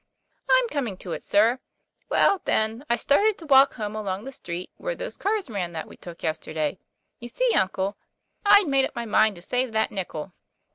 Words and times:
"I'm 0.49 0.67
coming 0.69 0.97
to 0.97 1.11
it, 1.11 1.21
sir. 1.21 1.59
Well, 2.09 2.41
then, 2.45 2.83
I 2.89 2.95
started 2.95 3.37
to 3.37 3.45
walk 3.45 3.75
home 3.75 3.95
along 3.95 4.23
the 4.23 4.31
street 4.31 4.71
where 4.77 4.95
those 4.95 5.15
cars 5.15 5.47
ran 5.47 5.73
that 5.73 5.87
we 5.87 5.95
took 5.95 6.23
yesterday. 6.23 6.79
You 7.19 7.27
see, 7.27 7.53
uncle, 7.53 7.97
I'd 8.43 8.67
made 8.67 8.85
up 8.85 8.95
my 8.95 9.05
mind 9.05 9.35
to 9.35 9.43
save 9.43 9.73
that 9.73 9.91
nickel." 9.91 10.33